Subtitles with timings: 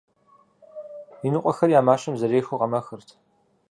[1.25, 3.09] Иныкъуэхэри а мащэм зэрехыу къэмэхырт.